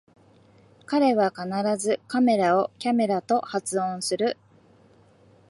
[0.87, 4.35] 彼は必ずカメラをキャメラと発音する